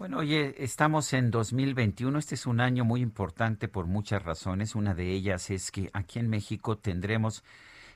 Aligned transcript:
Bueno, 0.00 0.16
oye, 0.16 0.54
estamos 0.56 1.12
en 1.12 1.30
2021. 1.30 2.18
Este 2.18 2.34
es 2.34 2.46
un 2.46 2.60
año 2.60 2.86
muy 2.86 3.02
importante 3.02 3.68
por 3.68 3.84
muchas 3.84 4.22
razones. 4.22 4.74
Una 4.74 4.94
de 4.94 5.12
ellas 5.12 5.50
es 5.50 5.70
que 5.70 5.90
aquí 5.92 6.18
en 6.18 6.30
México 6.30 6.78
tendremos 6.78 7.44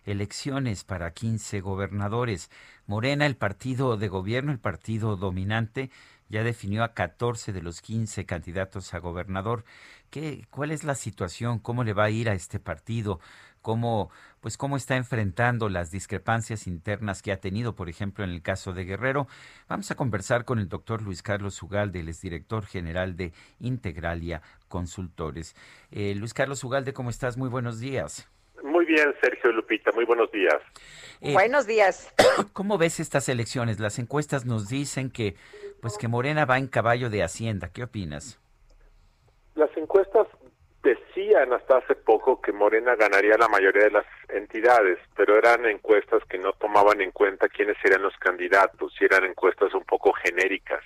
elecciones 0.05 0.85
para 0.85 1.13
15 1.13 1.63
gobernadores. 1.63 2.51
Morena, 2.87 3.25
el 3.25 3.37
partido 3.37 3.97
de 3.97 4.09
gobierno, 4.09 4.53
el 4.53 4.59
partido 4.59 5.17
dominante, 5.17 5.91
ya 6.29 6.43
definió 6.43 6.85
a 6.85 6.93
14 6.93 7.55
de 7.55 7.63
los 7.63 7.81
15 7.81 8.27
candidatos 8.27 8.93
a 8.93 8.99
gobernador. 8.99 9.65
¿Qué, 10.15 10.47
¿Cuál 10.49 10.71
es 10.71 10.85
la 10.85 10.95
situación? 10.95 11.59
¿Cómo 11.59 11.83
le 11.83 11.93
va 11.93 12.05
a 12.05 12.11
ir 12.11 12.29
a 12.29 12.35
este 12.35 12.61
partido? 12.61 13.19
¿Cómo, 13.63 14.13
pues, 14.41 14.57
cómo 14.57 14.77
está 14.77 14.95
enfrentando 14.95 15.69
las 15.69 15.91
discrepancias 15.91 16.69
internas 16.69 17.21
que 17.21 17.33
ha 17.33 17.41
tenido, 17.41 17.75
por 17.75 17.89
ejemplo, 17.89 18.23
en 18.23 18.31
el 18.31 18.41
caso 18.41 18.73
de 18.73 18.85
Guerrero? 18.85 19.27
Vamos 19.69 19.91
a 19.91 19.97
conversar 19.97 20.45
con 20.45 20.61
el 20.61 20.69
doctor 20.69 21.03
Luis 21.03 21.21
Carlos 21.21 21.61
Ugalde, 21.65 21.99
el 21.99 22.15
director 22.15 22.65
general 22.65 23.17
de 23.17 23.33
Integralia 23.59 24.41
Consultores. 24.69 25.57
Eh, 25.91 26.15
Luis 26.15 26.33
Carlos 26.33 26.63
Ugalde, 26.63 26.93
¿cómo 26.93 27.11
estás? 27.11 27.37
Muy 27.37 27.49
buenos 27.49 27.81
días. 27.81 28.29
Muy 28.63 28.85
bien, 28.85 29.13
Sergio 29.21 29.51
Lupita, 29.51 29.91
muy 29.91 30.05
buenos 30.05 30.31
días. 30.31 30.63
Eh, 31.23 31.33
Buenos 31.33 31.67
días. 31.67 32.15
¿Cómo 32.53 32.79
ves 32.79 33.01
estas 33.01 33.29
elecciones? 33.29 33.81
Las 33.81 33.99
encuestas 33.99 34.47
nos 34.47 34.69
dicen 34.69 35.11
que, 35.11 35.35
pues, 35.81 35.99
que 35.99 36.07
Morena 36.07 36.45
va 36.45 36.59
en 36.59 36.69
caballo 36.69 37.11
de 37.11 37.25
Hacienda. 37.25 37.71
¿Qué 37.73 37.83
opinas? 37.83 38.39
Las 39.55 39.75
encuestas 39.77 40.27
decían 40.83 41.53
hasta 41.53 41.79
hace 41.79 41.95
poco 41.95 42.41
que 42.41 42.53
Morena 42.53 42.97
ganaría 42.97 43.39
la 43.39 43.49
mayoría 43.49 43.85
de 43.85 43.91
las 43.91 44.07
entidades, 44.29 44.99
pero 45.17 45.39
eran 45.39 45.65
encuestas 45.67 46.23
que 46.25 46.39
no 46.39 46.53
tomaban 46.53 47.01
en 47.01 47.11
cuenta 47.13 47.49
quiénes 47.49 47.77
serían 47.81 48.03
los 48.03 48.17
candidatos 48.19 48.93
y 49.01 49.05
eran 49.05 49.25
encuestas 49.25 49.73
un 49.75 49.85
poco 49.85 50.13
genéricas. 50.13 50.83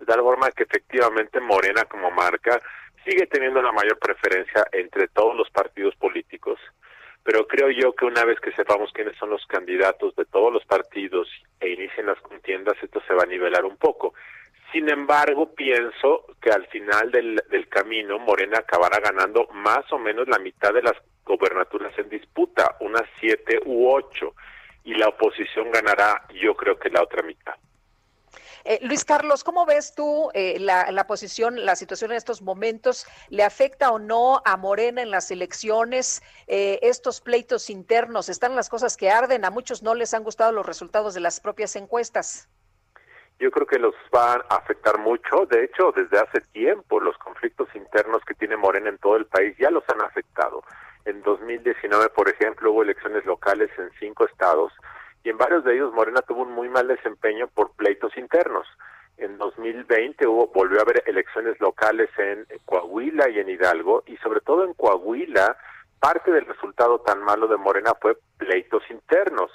De 0.00 0.06
tal 0.06 0.20
forma 0.20 0.50
que 0.50 0.64
efectivamente 0.64 1.40
Morena 1.40 1.84
como 1.84 2.10
marca 2.10 2.60
sigue 3.04 3.26
teniendo 3.26 3.62
la 3.62 3.72
mayor 3.72 3.98
preferencia 3.98 4.66
entre 4.72 5.08
todos 5.08 5.36
los 5.36 5.48
partidos 5.50 5.94
políticos, 5.96 6.58
pero 7.22 7.46
creo 7.46 7.70
yo 7.70 7.92
que 7.92 8.04
una 8.04 8.24
vez 8.24 8.40
que 8.40 8.52
sepamos 8.52 8.92
quiénes 8.92 9.16
son 9.16 9.30
los 9.30 9.44
candidatos 9.46 10.14
de 10.16 10.24
todos 10.24 10.52
los 10.52 10.64
partidos 10.64 11.28
e 11.60 11.70
inicien 11.70 12.06
las 12.06 12.20
contiendas, 12.20 12.74
esto 12.82 13.00
se 13.06 13.14
va 13.14 13.24
a 13.24 13.26
nivelar 13.26 13.64
un 13.64 13.76
poco. 13.76 14.14
Sin 14.76 14.90
embargo, 14.90 15.54
pienso 15.54 16.26
que 16.38 16.50
al 16.50 16.66
final 16.66 17.10
del, 17.10 17.42
del 17.48 17.66
camino 17.66 18.18
Morena 18.18 18.58
acabará 18.58 19.00
ganando 19.00 19.46
más 19.54 19.90
o 19.90 19.98
menos 19.98 20.28
la 20.28 20.38
mitad 20.38 20.74
de 20.74 20.82
las 20.82 20.92
gobernaturas 21.24 21.98
en 21.98 22.10
disputa, 22.10 22.76
unas 22.80 23.04
siete 23.18 23.58
u 23.64 23.88
ocho, 23.88 24.34
y 24.84 24.92
la 24.92 25.08
oposición 25.08 25.70
ganará 25.70 26.26
yo 26.42 26.54
creo 26.54 26.78
que 26.78 26.90
la 26.90 27.02
otra 27.02 27.22
mitad. 27.22 27.54
Eh, 28.66 28.78
Luis 28.82 29.06
Carlos, 29.06 29.44
¿cómo 29.44 29.64
ves 29.64 29.94
tú 29.94 30.28
eh, 30.34 30.58
la, 30.60 30.92
la 30.92 31.06
posición, 31.06 31.64
la 31.64 31.74
situación 31.74 32.10
en 32.10 32.18
estos 32.18 32.42
momentos? 32.42 33.06
¿Le 33.30 33.44
afecta 33.44 33.90
o 33.92 33.98
no 33.98 34.42
a 34.44 34.58
Morena 34.58 35.00
en 35.00 35.10
las 35.10 35.30
elecciones 35.30 36.22
eh, 36.48 36.80
estos 36.82 37.22
pleitos 37.22 37.70
internos? 37.70 38.28
¿Están 38.28 38.54
las 38.54 38.68
cosas 38.68 38.98
que 38.98 39.08
arden? 39.08 39.46
A 39.46 39.50
muchos 39.50 39.82
no 39.82 39.94
les 39.94 40.12
han 40.12 40.22
gustado 40.22 40.52
los 40.52 40.66
resultados 40.66 41.14
de 41.14 41.20
las 41.20 41.40
propias 41.40 41.76
encuestas. 41.76 42.50
Yo 43.38 43.50
creo 43.50 43.66
que 43.66 43.78
los 43.78 43.94
van 44.10 44.40
a 44.48 44.56
afectar 44.56 44.98
mucho. 44.98 45.46
De 45.46 45.64
hecho, 45.64 45.92
desde 45.92 46.18
hace 46.18 46.40
tiempo 46.52 47.00
los 47.00 47.16
conflictos 47.18 47.68
internos 47.74 48.22
que 48.24 48.34
tiene 48.34 48.56
Morena 48.56 48.88
en 48.88 48.98
todo 48.98 49.16
el 49.16 49.26
país 49.26 49.56
ya 49.58 49.70
los 49.70 49.84
han 49.88 50.00
afectado. 50.00 50.62
En 51.04 51.22
2019, 51.22 52.08
por 52.10 52.28
ejemplo, 52.28 52.72
hubo 52.72 52.82
elecciones 52.82 53.24
locales 53.26 53.70
en 53.78 53.90
cinco 54.00 54.26
estados 54.26 54.72
y 55.22 55.30
en 55.30 55.38
varios 55.38 55.64
de 55.64 55.74
ellos 55.74 55.92
Morena 55.92 56.22
tuvo 56.22 56.42
un 56.42 56.52
muy 56.52 56.68
mal 56.68 56.88
desempeño 56.88 57.48
por 57.48 57.72
pleitos 57.72 58.16
internos. 58.16 58.66
En 59.18 59.38
2020 59.38 60.26
hubo, 60.26 60.48
volvió 60.48 60.78
a 60.78 60.82
haber 60.82 61.02
elecciones 61.06 61.58
locales 61.60 62.10
en 62.18 62.46
Coahuila 62.64 63.28
y 63.30 63.38
en 63.38 63.48
Hidalgo 63.48 64.02
y 64.06 64.16
sobre 64.18 64.40
todo 64.40 64.64
en 64.64 64.74
Coahuila 64.74 65.56
parte 66.00 66.30
del 66.30 66.46
resultado 66.46 67.00
tan 67.00 67.22
malo 67.22 67.48
de 67.48 67.56
Morena 67.56 67.92
fue 68.00 68.16
pleitos 68.38 68.82
internos. 68.90 69.50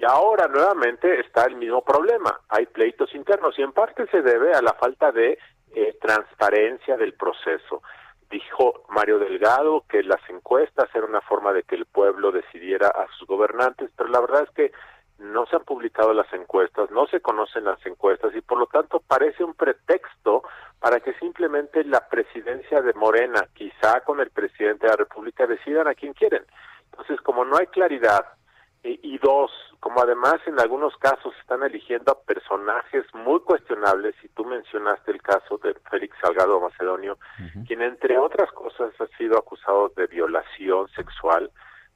Y 0.00 0.04
ahora 0.04 0.46
nuevamente 0.46 1.18
está 1.18 1.44
el 1.44 1.56
mismo 1.56 1.82
problema. 1.82 2.40
Hay 2.48 2.66
pleitos 2.66 3.12
internos 3.16 3.58
y 3.58 3.62
en 3.62 3.72
parte 3.72 4.06
se 4.12 4.22
debe 4.22 4.54
a 4.54 4.62
la 4.62 4.74
falta 4.74 5.10
de 5.10 5.38
eh, 5.74 5.98
transparencia 6.00 6.96
del 6.96 7.14
proceso. 7.14 7.82
Dijo 8.30 8.84
Mario 8.90 9.18
Delgado 9.18 9.84
que 9.88 10.04
las 10.04 10.20
encuestas 10.28 10.88
eran 10.94 11.10
una 11.10 11.20
forma 11.22 11.52
de 11.52 11.64
que 11.64 11.74
el 11.74 11.86
pueblo 11.86 12.30
decidiera 12.30 12.86
a 12.86 13.08
sus 13.18 13.26
gobernantes, 13.26 13.90
pero 13.96 14.08
la 14.08 14.20
verdad 14.20 14.44
es 14.44 14.50
que 14.50 14.72
no 15.18 15.46
se 15.46 15.56
han 15.56 15.64
publicado 15.64 16.12
las 16.12 16.32
encuestas, 16.32 16.92
no 16.92 17.08
se 17.08 17.20
conocen 17.20 17.64
las 17.64 17.84
encuestas 17.84 18.32
y 18.36 18.40
por 18.40 18.58
lo 18.58 18.66
tanto 18.66 19.00
parece 19.00 19.42
un 19.42 19.54
pretexto 19.54 20.44
para 20.78 21.00
que 21.00 21.12
simplemente 21.14 21.82
la 21.82 22.08
presidencia 22.08 22.82
de 22.82 22.92
Morena, 22.92 23.48
quizá 23.52 24.02
con 24.02 24.20
el 24.20 24.30
presidente 24.30 24.86
de 24.86 24.92
la 24.92 24.96
República, 24.96 25.48
decidan 25.48 25.88
a 25.88 25.94
quién 25.94 26.12
quieren. 26.12 26.44
Entonces, 26.92 27.20
como 27.20 27.44
no 27.44 27.56
hay 27.56 27.66
claridad, 27.66 28.37
y, 28.82 29.14
y 29.14 29.18
dos, 29.18 29.50
como 29.80 30.00
además 30.00 30.36
en 30.46 30.58
algunos 30.60 30.96
casos 30.98 31.34
están 31.40 31.62
eligiendo 31.62 32.12
a 32.12 32.20
personajes 32.20 33.04
muy 33.14 33.40
cuestionables, 33.40 34.14
y 34.22 34.28
tú 34.28 34.44
mencionaste 34.44 35.12
el 35.12 35.22
caso 35.22 35.58
de 35.58 35.74
Félix 35.90 36.16
Salgado 36.20 36.60
Macedonio, 36.60 37.18
quien 37.66 37.82
entre 37.82 38.18
otras 38.18 38.50
cosas 38.52 38.92
ha 39.00 39.06
sido 39.16 39.38
acusado 39.38 39.92
de 39.96 40.06
violación 40.06 40.88
sexual, 40.88 41.50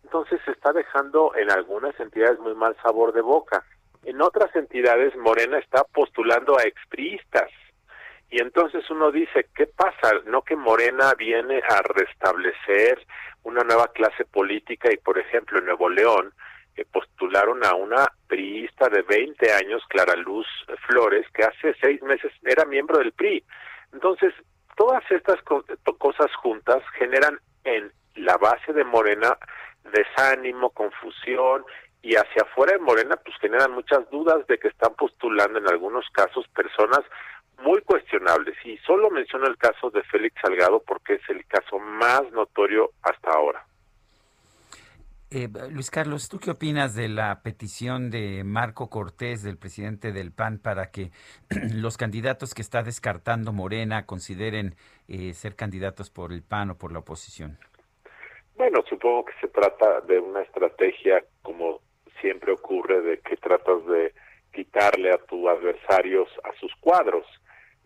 entonces 0.05 0.41
se 0.45 0.53
está 0.53 0.73
dejando 0.73 1.35
en 1.37 1.51
algunas 1.51 1.99
entidades 1.99 2.39
muy 2.39 2.55
mal 2.55 2.77
sabor 2.83 3.13
de 3.13 3.23
boca. 3.23 3.65
En 4.05 4.21
otras 4.21 4.55
entidades 4.57 5.17
Morena 5.17 5.59
está 5.59 5.85
postulando 5.85 6.59
a 6.59 6.65
expriistas. 6.65 7.49
Y 8.31 8.41
entonces 8.41 8.89
uno 8.91 9.13
dice, 9.13 9.47
¿qué 9.55 9.67
pasa? 9.67 10.11
No 10.27 10.43
que 10.43 10.57
Morena 10.57 11.15
viene 11.17 11.63
a 11.69 11.83
restablecer 11.83 13.07
una 13.43 13.63
nueva 13.63 13.89
clase 13.89 14.25
política 14.25 14.93
y, 14.93 14.97
por 14.97 15.19
ejemplo, 15.19 15.59
en 15.59 15.67
Nuevo 15.67 15.89
León, 15.89 16.33
que 16.75 16.85
postularon 16.85 17.65
a 17.65 17.75
una 17.75 18.07
priista 18.27 18.89
de 18.89 19.03
20 19.03 19.53
años, 19.53 19.83
Clara 19.89 20.17
Luz 20.17 20.47
Flores, 20.87 21.27
que 21.35 21.45
hace 21.45 21.75
seis 21.81 22.03
meses 22.03 22.33
era 22.45 22.65
miembro 22.65 22.99
del 22.99 23.13
PRI. 23.13 23.45
Entonces, 23.93 24.33
todas 24.77 25.03
estas 25.11 25.41
co 25.43 25.65
cosas 25.99 26.35
juntas 26.37 26.83
generan 26.99 27.39
en 27.65 27.93
la 28.17 28.37
base 28.37 28.73
de 28.73 28.85
Morena 28.85 29.37
desánimo, 29.93 30.71
confusión 30.71 31.65
y 32.03 32.17
hacia 32.17 32.43
afuera 32.43 32.73
de 32.73 32.79
Morena 32.81 33.17
pues 33.17 33.37
generan 33.41 33.73
muchas 33.73 34.09
dudas 34.11 34.47
de 34.47 34.59
que 34.59 34.69
están 34.69 34.95
postulando 34.95 35.59
en 35.59 35.69
algunos 35.69 36.09
casos 36.11 36.47
personas 36.49 37.01
muy 37.63 37.81
cuestionables 37.83 38.57
y 38.65 38.77
solo 38.79 39.11
menciono 39.11 39.47
el 39.47 39.57
caso 39.57 39.91
de 39.91 40.03
Félix 40.05 40.41
Salgado 40.41 40.83
porque 40.85 41.15
es 41.15 41.29
el 41.29 41.45
caso 41.47 41.79
más 41.79 42.23
notorio 42.33 42.91
hasta. 43.03 43.32
Eh, 45.35 45.49
Luis 45.71 45.91
Carlos, 45.91 46.29
¿tú 46.29 46.39
qué 46.39 46.51
opinas 46.51 46.95
de 46.95 47.09
la 47.09 47.41
petición 47.43 48.11
de 48.11 48.45
Marco 48.45 48.91
Cortés, 48.91 49.43
del 49.43 49.57
presidente 49.57 50.13
del 50.13 50.31
PAN, 50.31 50.59
para 50.59 50.91
que 50.91 51.11
los 51.75 51.97
candidatos 51.97 52.53
que 52.53 52.61
está 52.61 52.83
descartando 52.83 53.51
Morena 53.51 54.05
consideren 54.05 54.75
eh, 55.09 55.33
ser 55.33 55.57
candidatos 55.57 56.11
por 56.11 56.35
el 56.35 56.43
PAN 56.43 56.73
o 56.73 56.75
por 56.77 56.93
la 56.93 56.99
oposición? 56.99 57.57
Bueno, 58.57 58.85
supongo 58.87 59.25
que 59.25 59.33
se 59.41 59.49
trata 59.49 60.03
de 60.03 60.19
una 60.19 60.43
estrategia, 60.43 61.25
como 61.41 61.81
siempre 62.21 62.53
ocurre, 62.53 63.01
de 63.01 63.21
que 63.21 63.39
tratas 63.39 63.87
de 63.87 64.13
quitarle 64.53 65.13
a 65.13 65.19
tus 65.19 65.49
adversarios 65.49 66.29
a 66.45 66.53
sus 66.61 66.75
cuadros. 66.77 67.25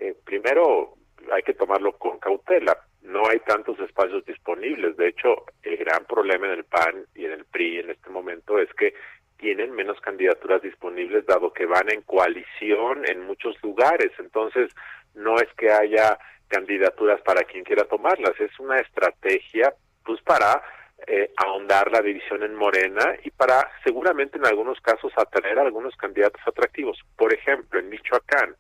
Eh, 0.00 0.16
primero, 0.24 0.96
hay 1.32 1.44
que 1.44 1.54
tomarlo 1.54 1.96
con 1.96 2.18
cautela. 2.18 2.76
No 3.06 3.22
hay 3.28 3.38
tantos 3.40 3.78
espacios 3.80 4.24
disponibles. 4.24 4.96
De 4.96 5.08
hecho, 5.08 5.44
el 5.62 5.76
gran 5.76 6.04
problema 6.06 6.46
en 6.46 6.58
el 6.58 6.64
PAN 6.64 7.06
y 7.14 7.24
en 7.24 7.32
el 7.32 7.44
PRI 7.44 7.78
en 7.78 7.90
este 7.90 8.10
momento 8.10 8.58
es 8.58 8.72
que 8.74 8.94
tienen 9.38 9.72
menos 9.72 10.00
candidaturas 10.00 10.62
disponibles 10.62 11.24
dado 11.26 11.52
que 11.52 11.66
van 11.66 11.90
en 11.90 12.02
coalición 12.02 13.08
en 13.08 13.20
muchos 13.26 13.62
lugares. 13.62 14.10
Entonces, 14.18 14.72
no 15.14 15.36
es 15.36 15.48
que 15.56 15.70
haya 15.70 16.18
candidaturas 16.48 17.20
para 17.22 17.44
quien 17.44 17.64
quiera 17.64 17.84
tomarlas, 17.84 18.38
es 18.40 18.58
una 18.60 18.78
estrategia 18.78 19.74
pues 20.04 20.20
para 20.22 20.62
eh, 21.06 21.30
ahondar 21.36 21.90
la 21.90 22.00
división 22.00 22.42
en 22.42 22.54
Morena 22.54 23.16
y 23.24 23.30
para 23.30 23.70
seguramente 23.84 24.38
en 24.38 24.46
algunos 24.46 24.80
casos 24.80 25.12
atraer 25.16 25.58
a 25.58 25.62
algunos 25.62 25.94
candidatos 25.96 26.40
atractivos. 26.46 26.98
Por 27.16 27.32
ejemplo, 27.32 27.78
en 27.80 27.88
Michoacán. 27.88 28.56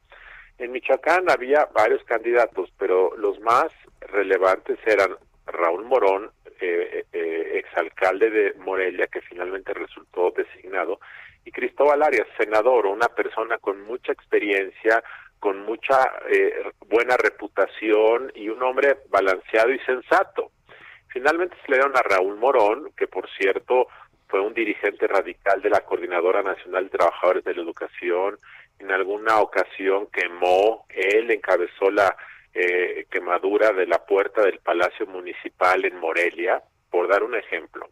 En 0.58 0.72
Michoacán 0.72 1.30
había 1.30 1.66
varios 1.74 2.02
candidatos, 2.04 2.70
pero 2.78 3.16
los 3.16 3.38
más 3.40 3.68
relevantes 4.10 4.78
eran 4.86 5.16
Raúl 5.46 5.84
Morón, 5.84 6.30
eh, 6.60 7.04
eh, 7.12 7.50
exalcalde 7.54 8.30
de 8.30 8.54
Morelia, 8.54 9.06
que 9.06 9.20
finalmente 9.20 9.72
resultó 9.74 10.30
designado, 10.30 10.98
y 11.44 11.52
Cristóbal 11.52 12.02
Arias, 12.02 12.26
senador, 12.38 12.86
una 12.86 13.08
persona 13.08 13.58
con 13.58 13.82
mucha 13.82 14.12
experiencia, 14.12 15.02
con 15.38 15.60
mucha 15.60 16.12
eh, 16.28 16.70
buena 16.88 17.16
reputación 17.16 18.32
y 18.34 18.48
un 18.48 18.62
hombre 18.62 18.96
balanceado 19.08 19.70
y 19.70 19.78
sensato. 19.80 20.50
Finalmente 21.08 21.56
se 21.64 21.70
le 21.70 21.78
dieron 21.78 21.96
a 21.96 22.02
Raúl 22.02 22.36
Morón, 22.36 22.90
que 22.96 23.06
por 23.06 23.28
cierto 23.38 23.86
fue 24.28 24.40
un 24.40 24.54
dirigente 24.54 25.06
radical 25.06 25.62
de 25.62 25.70
la 25.70 25.82
Coordinadora 25.82 26.42
Nacional 26.42 26.84
de 26.84 26.98
Trabajadores 26.98 27.44
de 27.44 27.54
la 27.54 27.62
Educación, 27.62 28.38
en 28.78 28.90
alguna 28.90 29.38
ocasión 29.38 30.08
quemó, 30.12 30.84
él 30.90 31.30
encabezó 31.30 31.90
la 31.90 32.14
eh, 32.58 33.06
quemadura 33.10 33.70
de 33.72 33.86
la 33.86 33.98
puerta 34.06 34.42
del 34.42 34.60
Palacio 34.60 35.06
Municipal 35.06 35.84
en 35.84 35.98
Morelia, 35.98 36.62
por 36.90 37.06
dar 37.06 37.22
un 37.22 37.34
ejemplo. 37.34 37.90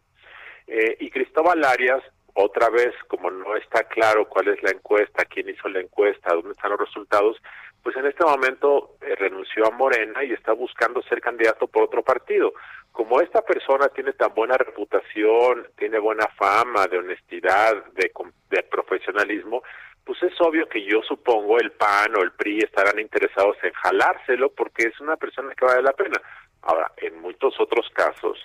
Eh, 0.65 0.97
y 1.01 1.11
Cristóbal 1.11 1.63
Arias, 1.63 2.01
otra 2.33 2.69
vez, 2.69 2.91
como 3.07 3.29
no 3.29 3.55
está 3.55 3.83
claro 3.83 4.27
cuál 4.27 4.47
es 4.47 4.63
la 4.63 4.71
encuesta, 4.71 5.25
quién 5.25 5.49
hizo 5.49 5.69
la 5.69 5.81
encuesta, 5.81 6.33
dónde 6.33 6.53
están 6.53 6.71
los 6.71 6.79
resultados, 6.79 7.37
pues 7.83 7.95
en 7.97 8.07
este 8.07 8.25
momento 8.25 8.97
eh, 9.01 9.13
renunció 9.13 9.67
a 9.67 9.69
Morena 9.69 10.23
y 10.23 10.33
está 10.33 10.53
buscando 10.53 11.03
ser 11.03 11.21
candidato 11.21 11.67
por 11.67 11.83
otro 11.83 12.01
partido. 12.01 12.53
Como 12.91 13.21
esta 13.21 13.43
persona 13.43 13.89
tiene 13.89 14.13
tan 14.13 14.33
buena 14.33 14.57
reputación, 14.57 15.67
tiene 15.77 15.99
buena 15.99 16.25
fama 16.39 16.87
de 16.87 16.97
honestidad, 16.97 17.85
de, 17.93 18.11
de 18.49 18.63
profesionalismo, 18.63 19.61
pues 20.05 20.21
es 20.23 20.39
obvio 20.39 20.69
que 20.69 20.83
yo 20.85 21.01
supongo 21.01 21.59
el 21.59 21.71
PAN 21.71 22.15
o 22.15 22.21
el 22.21 22.31
PRI 22.31 22.59
estarán 22.59 22.99
interesados 22.99 23.57
en 23.63 23.73
jalárselo 23.73 24.51
porque 24.51 24.87
es 24.87 24.99
una 24.99 25.17
persona 25.17 25.53
que 25.55 25.65
vale 25.65 25.81
la 25.81 25.93
pena. 25.93 26.21
Ahora, 26.61 26.91
en 26.97 27.19
muchos 27.19 27.59
otros 27.59 27.89
casos, 27.89 28.39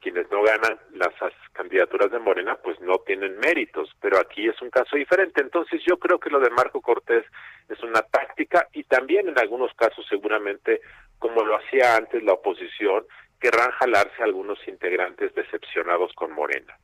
quienes 0.00 0.30
no 0.30 0.42
ganan 0.42 0.78
las 0.92 1.12
candidaturas 1.52 2.10
de 2.10 2.18
Morena, 2.18 2.56
pues 2.62 2.78
no 2.80 2.98
tienen 2.98 3.38
méritos, 3.38 3.90
pero 4.00 4.18
aquí 4.18 4.46
es 4.46 4.60
un 4.60 4.70
caso 4.70 4.96
diferente. 4.96 5.40
Entonces 5.40 5.82
yo 5.88 5.98
creo 5.98 6.20
que 6.20 6.30
lo 6.30 6.38
de 6.38 6.50
Marco 6.50 6.80
Cortés 6.80 7.24
es 7.68 7.82
una 7.82 8.02
táctica 8.02 8.68
y 8.72 8.84
también 8.84 9.28
en 9.28 9.38
algunos 9.38 9.72
casos 9.74 10.04
seguramente, 10.08 10.80
como 11.18 11.42
lo 11.42 11.56
hacía 11.56 11.96
antes 11.96 12.22
la 12.22 12.34
oposición, 12.34 13.06
querrán 13.40 13.70
jalarse 13.72 14.22
algunos 14.22 14.58
integrantes 14.68 15.34
decepcionados 15.34 16.12
con 16.14 16.32
Morena. 16.32 16.76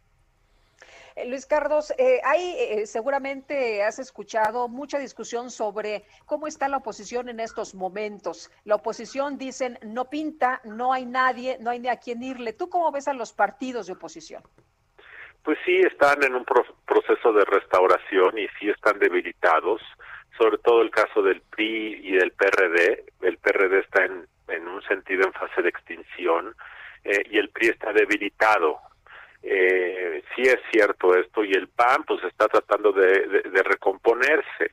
Eh, 1.14 1.28
Luis 1.28 1.46
Carlos, 1.46 1.92
eh, 1.98 2.20
hay, 2.24 2.56
eh, 2.58 2.86
seguramente 2.86 3.82
has 3.82 3.98
escuchado 3.98 4.68
mucha 4.68 4.98
discusión 4.98 5.50
sobre 5.50 6.04
cómo 6.26 6.46
está 6.46 6.68
la 6.68 6.78
oposición 6.78 7.28
en 7.28 7.40
estos 7.40 7.74
momentos. 7.74 8.50
La 8.64 8.76
oposición 8.76 9.38
dicen 9.38 9.78
no 9.82 10.08
pinta, 10.08 10.60
no 10.64 10.92
hay 10.92 11.04
nadie, 11.04 11.58
no 11.60 11.70
hay 11.70 11.80
ni 11.80 11.88
a 11.88 11.96
quién 11.96 12.22
irle. 12.22 12.52
¿Tú 12.52 12.68
cómo 12.68 12.90
ves 12.92 13.08
a 13.08 13.14
los 13.14 13.32
partidos 13.32 13.86
de 13.86 13.94
oposición? 13.94 14.42
Pues 15.42 15.58
sí, 15.64 15.76
están 15.80 16.22
en 16.22 16.34
un 16.34 16.44
proceso 16.44 17.32
de 17.32 17.44
restauración 17.44 18.38
y 18.38 18.46
sí 18.58 18.70
están 18.70 18.98
debilitados, 19.00 19.82
sobre 20.38 20.58
todo 20.58 20.82
el 20.82 20.90
caso 20.90 21.20
del 21.20 21.40
PRI 21.42 22.00
y 22.00 22.12
del 22.12 22.30
PRD. 22.32 23.04
El 23.22 23.38
PRD 23.38 23.80
está 23.80 24.04
en, 24.04 24.28
un 24.68 24.82
sentido 24.82 25.26
en 25.26 25.32
fase 25.32 25.62
de 25.62 25.68
extinción 25.68 26.54
y 27.04 27.38
el 27.38 27.48
PRI 27.48 27.70
está 27.70 27.92
debilitado 27.92 28.78
eh, 28.78 28.91
es 30.48 30.60
cierto 30.70 31.14
esto 31.14 31.44
y 31.44 31.52
el 31.52 31.68
PAN 31.68 32.04
pues 32.04 32.22
está 32.24 32.48
tratando 32.48 32.92
de, 32.92 33.42
recomponerse. 33.64 34.72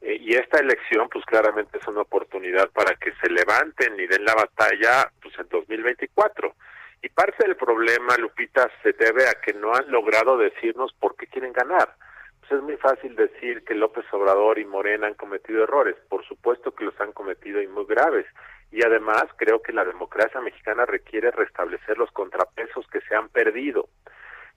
Eh, 0.00 0.16
y 0.20 0.34
esta 0.34 0.60
elección 0.60 1.08
pues 1.10 1.24
claramente 1.26 1.78
es 1.78 1.86
una 1.86 2.02
oportunidad 2.02 2.70
para 2.70 2.94
que 2.96 3.12
se 3.20 3.28
levanten 3.28 3.98
y 4.00 4.06
den 4.06 4.24
la 4.24 4.34
batalla 4.34 5.10
pues 5.20 5.38
en 5.38 5.48
2024 5.48 6.54
y 7.02 7.08
parte 7.08 7.46
del 7.46 7.56
problema 7.56 8.16
Lupita 8.18 8.70
se 8.82 8.92
debe 8.92 9.26
a 9.26 9.34
que 9.40 9.54
no 9.54 9.74
han 9.74 9.90
logrado 9.90 10.36
decirnos 10.36 10.92
por 10.92 11.16
qué 11.16 11.26
quieren 11.26 11.52
ganar. 11.52 11.94
Pues 12.40 12.52
es 12.52 12.62
muy 12.62 12.76
fácil 12.76 13.16
decir 13.16 13.64
que 13.64 13.74
López 13.74 14.04
Obrador 14.12 14.58
y 14.58 14.66
Morena 14.66 15.06
han 15.06 15.14
cometido 15.14 15.64
errores. 15.64 15.96
Por 16.08 16.26
supuesto 16.26 16.74
que 16.74 16.84
los 16.84 17.00
han 17.00 17.12
cometido 17.12 17.62
y 17.62 17.68
muy 17.68 17.86
graves. 17.86 18.26
Y 18.70 18.84
además 18.84 19.24
creo 19.36 19.62
que 19.62 19.72
la 19.72 19.84
democracia 19.84 20.40
mexicana 20.40 20.84
requiere 20.84 21.30
restablecer 21.30 21.96
los 21.96 22.10
contrapesos 22.10 22.86
que 22.88 23.00
se 23.02 23.14
han 23.14 23.28
perdido. 23.30 23.88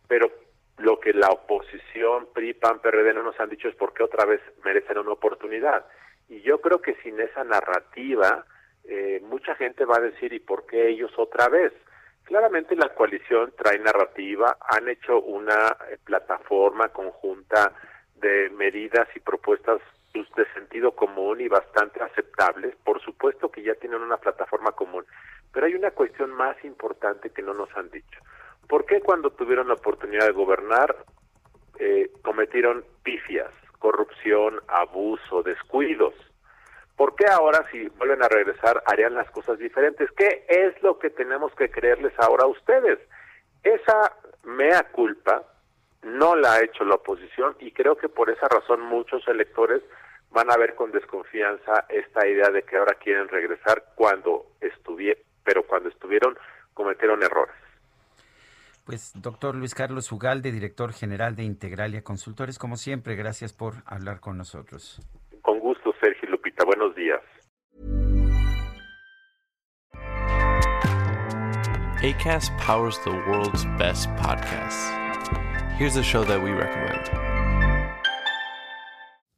Pero 0.08 0.30
lo 0.84 1.00
que 1.00 1.14
la 1.14 1.30
oposición, 1.30 2.28
PRI, 2.34 2.54
PAN, 2.54 2.80
PRD 2.80 3.14
no 3.14 3.24
nos 3.24 3.40
han 3.40 3.50
dicho 3.50 3.70
es 3.70 3.76
por 3.76 3.94
qué 3.94 4.04
otra 4.04 4.26
vez 4.26 4.42
merecen 4.66 4.98
una 4.98 5.14
oportunidad. 5.14 5.86
Y 6.28 6.42
yo 6.42 6.60
creo 6.60 6.82
que 6.82 6.96
sin 6.96 7.20
esa 7.20 7.44
narrativa, 7.44 8.46
eh, 8.84 9.22
mucha 9.24 9.56
gente 9.56 9.86
va 9.86 9.98
a 9.98 10.02
decir, 10.02 10.34
¿y 10.34 10.40
por 10.40 10.66
qué 10.66 10.90
ellos 10.90 11.12
otra 11.18 11.48
vez? 11.48 11.72
Claramente 12.26 12.76
la 12.76 12.94
coalición 12.94 13.54
trae 13.58 13.80
narrativa, 13.80 14.58
han 14.70 14.90
hecho 14.90 15.22
una 15.22 15.78
eh, 15.90 15.98
plataforma 16.04 16.90
conjunta 16.90 17.72
de 18.16 18.50
medidas 18.50 19.08
y 19.16 19.22
propuestas 19.22 19.80
de 20.14 20.46
sentido 20.54 20.92
común 20.92 21.42
y 21.42 21.48
bastante 21.48 22.04
aceptables. 22.04 22.76
Por 22.84 23.02
supuesto 23.02 23.50
que 23.50 23.64
ya 23.64 23.74
tienen 23.76 24.02
una 24.02 24.18
plataforma 24.18 24.74
común, 24.74 25.06
pero 25.52 25.66
hay 25.66 25.76
una 25.76 25.92
cuestión 25.92 26.32
más 26.32 26.56
importante 26.64 27.30
que 27.30 27.42
no 27.42 27.54
nos 27.54 27.70
han 27.76 27.90
dicho. 27.90 28.20
¿Por 28.68 28.86
qué 28.86 29.02
cuando 29.02 29.32
tuvieron 29.32 29.68
la 29.68 29.76
oportunidad 29.76 30.26
de 30.26 30.32
gobernar 30.32 30.96
eh, 31.80 32.10
cometieron 32.22 32.84
pifias, 33.04 33.52
corrupción, 33.80 34.62
abuso, 34.68 35.44
descuidos? 35.44 36.14
¿Por 36.96 37.16
qué 37.16 37.26
ahora 37.28 37.66
si 37.72 37.88
vuelven 37.90 38.24
a 38.24 38.30
regresar 38.30 38.84
harían 38.86 39.16
las 39.16 39.30
cosas 39.32 39.58
diferentes? 39.58 40.10
¿Qué 40.12 40.46
es 40.48 40.82
lo 40.84 41.00
que 41.00 41.10
tenemos 41.10 41.54
que 41.56 41.70
creerles 41.70 42.14
ahora 42.20 42.46
a 42.46 42.48
ustedes? 42.48 43.00
Esa 43.64 44.16
mea 44.44 44.84
culpa 44.92 45.44
no 46.04 46.36
la 46.36 46.54
ha 46.54 46.64
hecho 46.64 46.84
la 46.84 46.96
oposición 46.96 47.56
y 47.60 47.72
creo 47.72 47.96
que 47.96 48.10
por 48.10 48.30
esa 48.30 48.48
razón 48.48 48.82
muchos 48.82 49.28
electores 49.28 49.82
van 50.32 50.52
a 50.52 50.58
ver 50.58 50.76
con 50.76 50.92
desconfianza 50.92 51.86
esta 51.90 52.28
idea 52.28 52.50
de 52.50 52.64
que 52.64 52.78
ahora 52.78 52.96
quieren 52.96 53.28
regresar 53.28 53.84
cuando 53.96 54.48
estuvieron, 54.62 55.24
pero 55.44 55.64
cuando 55.64 55.90
estuvieron 55.90 56.38
cometieron 56.74 57.24
errores. 57.24 57.63
Pues 58.84 59.14
doctor 59.16 59.56
Luis 59.56 59.76
Carlos 59.76 60.12
Ugalde, 60.12 60.52
director 60.52 60.92
general 60.92 61.36
de 61.36 61.44
Integralia 61.44 62.04
Consultores, 62.04 62.60
como 62.60 62.76
siempre, 62.76 63.16
gracias 63.16 63.54
por 63.54 63.76
hablar 63.86 64.20
con 64.20 64.38
nosotros. 64.38 65.00
Con 65.42 65.60
gusto, 65.60 65.94
Sergio 66.02 66.30
Lupita, 66.30 66.66
buenos 66.66 66.94
días. 66.96 67.22
ACAST 72.04 72.52
powers 72.60 73.00
the 73.06 73.12
world's 73.12 73.64
best 73.78 74.10
podcasts. 74.18 74.92
Here's 75.80 75.96
a 75.96 76.04
show 76.04 76.26
that 76.26 76.44
we 76.44 76.52
recommend. 76.52 77.43